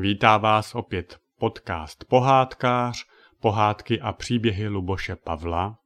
Vítá 0.00 0.36
vás 0.36 0.74
opět 0.74 1.18
podcast 1.38 2.04
Pohádkář, 2.04 3.04
pohádky 3.40 4.00
a 4.00 4.12
příběhy 4.12 4.68
Luboše 4.68 5.16
Pavla. 5.16 5.78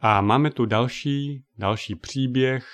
A 0.00 0.20
máme 0.20 0.50
tu 0.50 0.66
další, 0.66 1.44
další 1.58 1.94
příběh 1.94 2.68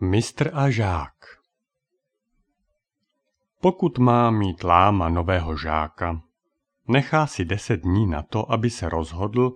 Mistr 0.00 0.50
a 0.54 0.70
žák 0.70 1.14
Pokud 3.60 3.98
má 3.98 4.30
mít 4.30 4.64
láma 4.64 5.08
nového 5.08 5.56
žáka, 5.56 6.22
nechá 6.88 7.26
si 7.26 7.44
deset 7.44 7.76
dní 7.76 8.06
na 8.06 8.22
to, 8.22 8.52
aby 8.52 8.70
se 8.70 8.88
rozhodl, 8.88 9.52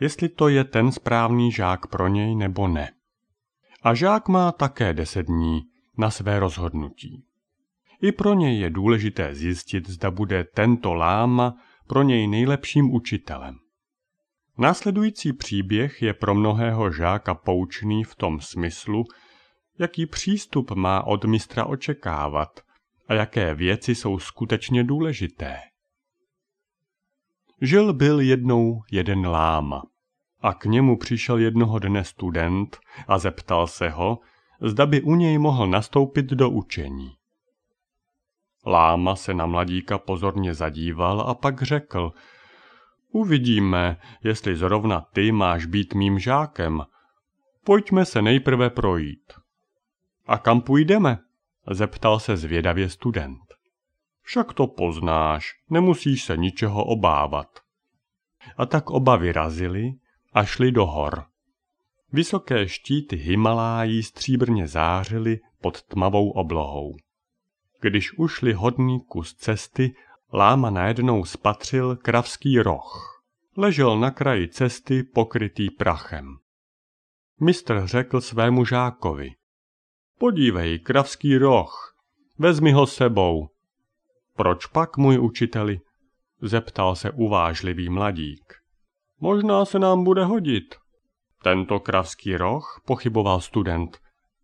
jestli 0.00 0.28
to 0.28 0.48
je 0.48 0.64
ten 0.64 0.92
správný 0.92 1.52
žák 1.52 1.86
pro 1.86 2.08
něj 2.08 2.34
nebo 2.34 2.68
ne. 2.68 2.90
A 3.82 3.94
žák 3.94 4.28
má 4.28 4.52
také 4.52 4.92
deset 4.92 5.26
dní 5.26 5.60
na 5.98 6.10
své 6.10 6.38
rozhodnutí. 6.38 7.24
I 8.02 8.12
pro 8.12 8.34
něj 8.34 8.58
je 8.60 8.70
důležité 8.70 9.34
zjistit, 9.34 9.88
zda 9.88 10.10
bude 10.10 10.44
tento 10.44 10.94
láma 10.94 11.54
pro 11.86 12.02
něj 12.02 12.26
nejlepším 12.26 12.94
učitelem. 12.94 13.54
Následující 14.58 15.32
příběh 15.32 16.02
je 16.02 16.14
pro 16.14 16.34
mnohého 16.34 16.92
žáka 16.92 17.34
poučný 17.34 18.04
v 18.04 18.14
tom 18.14 18.40
smyslu, 18.40 19.04
jaký 19.78 20.06
přístup 20.06 20.70
má 20.70 21.02
od 21.02 21.24
mistra 21.24 21.64
očekávat 21.64 22.60
a 23.08 23.14
jaké 23.14 23.54
věci 23.54 23.94
jsou 23.94 24.18
skutečně 24.18 24.84
důležité. 24.84 25.60
Žil 27.60 27.92
byl 27.92 28.20
jednou 28.20 28.82
jeden 28.90 29.26
láma 29.26 29.82
a 30.40 30.54
k 30.54 30.64
němu 30.64 30.98
přišel 30.98 31.38
jednoho 31.38 31.78
dne 31.78 32.04
student 32.04 32.78
a 33.08 33.18
zeptal 33.18 33.66
se 33.66 33.88
ho, 33.88 34.18
zda 34.60 34.86
by 34.86 35.02
u 35.02 35.14
něj 35.14 35.38
mohl 35.38 35.66
nastoupit 35.66 36.26
do 36.26 36.50
učení. 36.50 37.10
Láma 38.66 39.16
se 39.16 39.34
na 39.34 39.46
mladíka 39.46 39.98
pozorně 39.98 40.54
zadíval 40.54 41.20
a 41.20 41.34
pak 41.34 41.62
řekl, 41.62 42.12
uvidíme, 43.12 43.96
jestli 44.24 44.56
zrovna 44.56 45.00
ty 45.00 45.32
máš 45.32 45.66
být 45.66 45.94
mým 45.94 46.18
žákem. 46.18 46.82
Pojďme 47.64 48.04
se 48.04 48.22
nejprve 48.22 48.70
projít. 48.70 49.32
A 50.28 50.38
kam 50.38 50.60
půjdeme? 50.60 51.18
zeptal 51.70 52.20
se 52.20 52.36
zvědavě 52.36 52.88
student. 52.88 53.40
Však 54.22 54.52
to 54.52 54.66
poznáš, 54.66 55.50
nemusíš 55.70 56.24
se 56.24 56.36
ničeho 56.36 56.84
obávat. 56.84 57.46
A 58.56 58.66
tak 58.66 58.90
oba 58.90 59.16
vyrazili 59.16 59.92
a 60.32 60.44
šli 60.44 60.72
do 60.72 60.86
hor. 60.86 61.24
Vysoké 62.12 62.68
štíty 62.68 63.16
Himalájí 63.16 64.02
stříbrně 64.02 64.68
zářily 64.68 65.40
pod 65.60 65.82
tmavou 65.82 66.30
oblohou. 66.30 66.96
Když 67.80 68.18
ušli 68.18 68.52
hodný 68.52 69.00
kus 69.00 69.34
cesty, 69.34 69.94
láma 70.32 70.70
najednou 70.70 71.24
spatřil 71.24 71.96
kravský 71.96 72.58
roh. 72.58 73.22
Ležel 73.56 73.98
na 73.98 74.10
kraji 74.10 74.48
cesty 74.48 75.02
pokrytý 75.02 75.70
prachem. 75.70 76.36
Mistr 77.40 77.86
řekl 77.86 78.20
svému 78.20 78.64
žákovi. 78.64 79.37
Podívej, 80.18 80.78
kravský 80.78 81.38
roh, 81.38 81.94
vezmi 82.38 82.72
ho 82.72 82.86
sebou. 82.86 83.48
Proč 84.36 84.66
pak, 84.66 84.96
můj 84.96 85.18
učiteli? 85.18 85.80
Zeptal 86.42 86.96
se 86.96 87.10
uvážlivý 87.10 87.88
mladík. 87.88 88.54
Možná 89.20 89.64
se 89.64 89.78
nám 89.78 90.04
bude 90.04 90.24
hodit. 90.24 90.74
Tento 91.42 91.80
kravský 91.80 92.36
roh, 92.36 92.80
pochyboval 92.86 93.40
student. 93.40 93.98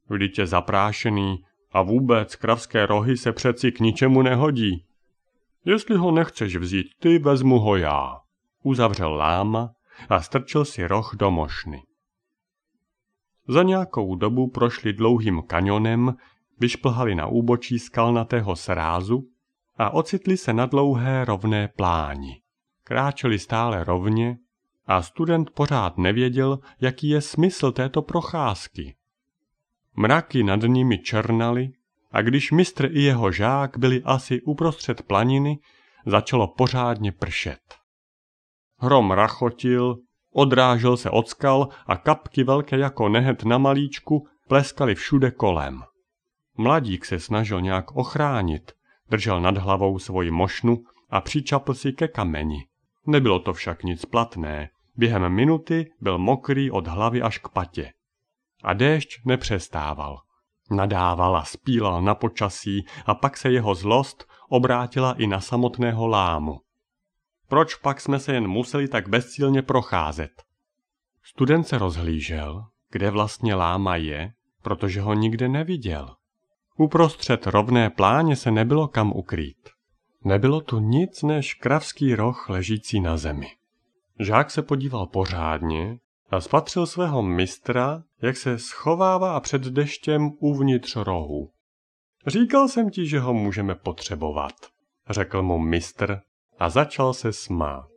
Vždyť 0.09 0.39
je 0.39 0.47
zaprášený 0.47 1.45
a 1.73 1.83
vůbec 1.83 2.37
kravské 2.37 2.87
rohy 2.87 3.17
se 3.17 3.33
přeci 3.33 3.73
k 3.73 3.81
ničemu 3.81 4.23
nehodí. 4.23 4.85
Jestli 5.65 5.97
ho 5.97 6.11
nechceš 6.11 6.57
vzít 6.57 6.87
ty, 6.99 7.19
vezmu 7.19 7.59
ho 7.59 7.77
já. 7.77 8.21
Uzavřel 8.63 9.15
láma 9.15 9.71
a 10.09 10.21
strčil 10.21 10.65
si 10.65 10.87
roh 10.87 11.15
do 11.15 11.31
mošny. 11.31 11.83
Za 13.49 13.63
nějakou 13.63 14.15
dobu 14.15 14.51
prošli 14.51 14.93
dlouhým 14.93 15.43
kanionem, 15.43 16.15
vyšplhali 16.61 17.15
na 17.15 17.27
úbočí 17.27 17.79
skalnatého 17.79 18.57
srázu 18.57 19.29
a 19.77 19.91
ocitli 19.91 20.37
se 20.37 20.53
na 20.53 20.67
dlouhé 20.67 21.25
rovné 21.25 21.69
pláni. 21.69 22.41
Kráčeli 22.85 23.39
stále 23.39 23.85
rovně 23.85 24.39
a 24.87 25.03
student 25.03 25.51
pořád 25.51 25.99
nevěděl, 25.99 26.59
jaký 26.81 27.09
je 27.09 27.21
smysl 27.21 27.73
této 27.73 28.03
procházky. 28.03 28.97
Mraky 29.97 30.43
nad 30.43 30.61
nimi 30.63 30.99
černaly 30.99 31.69
a 32.11 32.23
když 32.23 32.53
mistr 32.53 32.85
i 32.85 33.03
jeho 33.03 33.33
žák 33.33 33.79
byli 33.79 34.03
asi 34.05 34.43
uprostřed 34.43 35.03
planiny, 35.03 35.59
začalo 36.07 36.49
pořádně 36.49 37.13
pršet. 37.13 37.61
Hrom 38.79 39.11
rachotil, 39.11 39.97
Odrážel 40.37 40.97
se 40.97 41.11
od 41.11 41.29
skal 41.29 41.69
a 41.87 41.97
kapky 41.97 42.45
velké 42.45 42.79
jako 42.79 43.09
nehet 43.09 43.45
na 43.45 43.59
malíčku 43.59 44.27
pleskaly 44.49 44.95
všude 44.95 45.31
kolem. 45.31 45.83
Mladík 46.57 47.05
se 47.05 47.21
snažil 47.21 47.61
nějak 47.61 47.97
ochránit, 47.97 48.73
držel 49.11 49.41
nad 49.41 49.59
hlavou 49.59 49.99
svoji 49.99 50.31
mošnu 50.31 50.79
a 51.11 51.21
přičapl 51.21 51.75
si 51.75 51.93
ke 51.93 52.09
kameni. 52.09 52.67
Nebylo 53.07 53.39
to 53.39 53.53
však 53.53 53.83
nic 53.83 54.05
platné. 54.05 54.69
Během 54.97 55.29
minuty 55.29 55.93
byl 56.01 56.19
mokrý 56.19 56.71
od 56.71 56.87
hlavy 56.87 57.23
až 57.23 57.39
k 57.39 57.49
patě. 57.49 57.93
A 58.65 58.73
déšť 58.73 59.21
nepřestával. 59.25 60.19
Nadával 60.71 61.37
a 61.37 61.45
spílal 61.45 62.03
na 62.03 62.15
počasí 62.15 62.87
a 63.07 63.15
pak 63.15 63.37
se 63.37 63.51
jeho 63.51 63.75
zlost 63.75 64.25
obrátila 64.49 65.13
i 65.13 65.27
na 65.27 65.41
samotného 65.41 66.07
lámu. 66.07 66.61
Proč 67.49 67.75
pak 67.75 68.01
jsme 68.01 68.19
se 68.19 68.35
jen 68.35 68.49
museli 68.49 68.89
tak 68.89 69.09
bezcílně 69.09 69.63
procházet? 69.63 70.43
Student 71.23 71.69
se 71.69 71.79
rozhlížel, 71.79 72.65
kde 72.91 73.11
vlastně 73.11 73.55
láma 73.55 73.97
je, 73.97 74.33
protože 74.63 75.01
ho 75.01 75.15
nikde 75.15 75.49
neviděl. 75.49 76.15
Uprostřed 76.77 77.47
rovné 77.47 77.91
pláně 77.91 78.37
se 78.37 78.51
nebylo 78.51 78.89
kam 78.89 79.13
ukrýt. 79.13 79.71
Nebylo 80.25 80.61
tu 80.61 80.79
nic 80.79 81.23
než 81.23 81.55
kravský 81.55 82.15
roh 82.15 82.49
ležící 82.49 83.01
na 83.01 83.17
zemi. 83.17 83.51
Žák 84.21 84.51
se 84.51 84.63
podíval 84.63 85.07
pořádně 85.07 85.99
a 86.31 86.41
spatřil 86.41 86.87
svého 86.87 87.23
mistra, 87.23 88.03
jak 88.23 88.37
se 88.37 88.59
schovává 88.59 89.41
před 89.41 89.63
deštěm 89.63 90.31
uvnitř 90.39 90.97
rohu. 90.97 91.51
Říkal 92.27 92.69
jsem 92.69 92.91
ti, 92.91 93.07
že 93.07 93.21
ho 93.21 93.35
můžeme 93.35 93.75
potřebovat, 93.75 94.55
řekl 95.11 95.43
mu 95.43 95.59
mistr 95.59 96.21
a 96.59 96.69
začal 96.69 97.15
se 97.15 97.33
smát. 97.33 97.89